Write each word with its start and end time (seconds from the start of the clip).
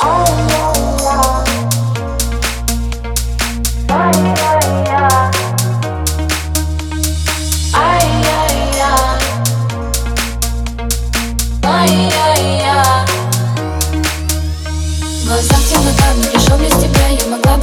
Глазах 0.00 0.30
темнота, 15.68 16.14
но 16.14 16.22
лишь 16.32 16.48
без 16.60 16.74
тебя 16.80 17.08
Я 17.08 17.26
могла 17.26 17.57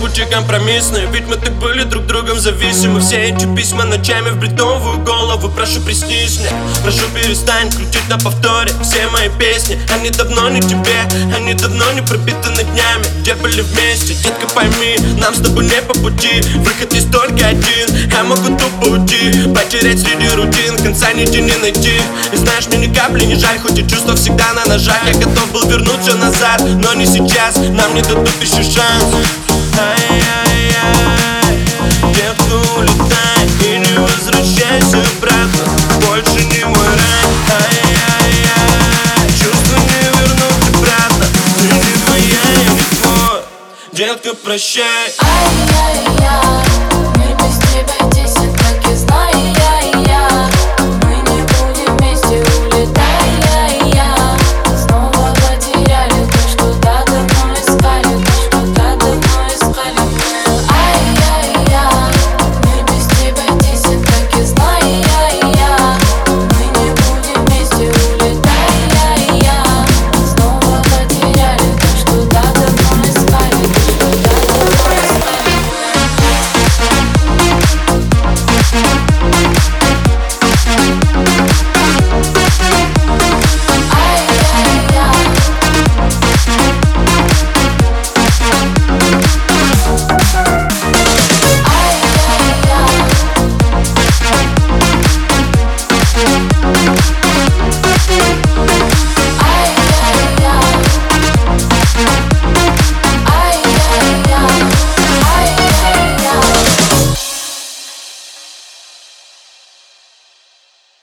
Пути 0.00 0.24
компромиссные 0.24 1.06
Ведь 1.12 1.28
мы 1.28 1.36
так 1.36 1.52
были 1.58 1.84
друг 1.84 2.06
другом 2.06 2.40
зависимы. 2.40 3.00
Все 3.00 3.28
эти 3.28 3.44
письма 3.54 3.84
ночами 3.84 4.30
в 4.30 4.38
бредовую 4.38 4.98
голову 4.98 5.48
Прошу 5.48 5.80
приснись 5.80 6.40
мне, 6.40 6.48
прошу 6.82 7.06
перестань 7.14 7.70
крутить 7.70 8.08
на 8.08 8.18
повторе 8.18 8.72
Все 8.82 9.06
мои 9.08 9.28
песни, 9.38 9.78
они 9.94 10.10
давно 10.10 10.48
не 10.48 10.60
тебе 10.60 10.96
Они 11.36 11.54
давно 11.54 11.92
не 11.92 12.00
пропитаны 12.00 12.64
днями. 12.64 13.04
Где 13.20 13.34
были 13.34 13.60
вместе, 13.60 14.14
детка 14.14 14.48
пойми 14.54 14.96
Нам 15.18 15.34
с 15.34 15.40
тобой 15.40 15.66
не 15.66 15.80
по 15.82 15.94
пути. 15.94 16.40
Выход 16.56 16.92
есть 16.94 17.12
только 17.12 17.46
один 17.46 17.88
Я 18.10 18.24
могу 18.24 18.56
тупо 18.56 18.88
уйти. 18.88 19.48
Потерять 19.54 20.00
среди 20.00 20.28
рутин 20.34 20.76
Конца 20.82 21.12
нити 21.12 21.36
не 21.36 21.56
найти. 21.58 22.00
И 22.32 22.36
знаешь, 22.36 22.66
мне 22.66 22.88
ни 22.88 22.94
капли 22.94 23.24
не 23.24 23.36
жаль 23.36 23.58
Хоть 23.60 23.78
и 23.78 23.86
чувства 23.86 24.16
всегда 24.16 24.52
на 24.54 24.64
ножах. 24.64 24.98
Я 25.06 25.12
готов 25.14 25.52
был 25.52 25.68
вернуть 25.68 26.00
все 26.02 26.14
назад 26.14 26.62
Но 26.82 26.94
не 26.94 27.06
сейчас, 27.06 27.56
нам 27.56 27.94
не 27.94 28.02
дадут 28.02 28.42
еще 28.42 28.62
шанс 28.62 29.04
Ай-яй-яй 29.78 31.56
Детка, 32.14 32.58
И 33.64 33.78
не 33.78 33.98
возвращайся 33.98 35.02
обратно 35.16 35.64
Больше 36.06 36.44
не 36.44 36.64
мой 36.64 36.86
рай 36.86 37.26
Ай-яй-яй 37.60 39.28
Чувства 39.30 39.76
не 39.78 40.00
вернуть 40.18 40.68
обратно 40.74 41.26
Ты 41.58 41.66
не 41.66 41.94
моя, 42.08 42.46
я 42.64 42.72
Детка, 43.92 44.34
прощай. 44.34 45.12
Ай-яй-яй 45.20 46.71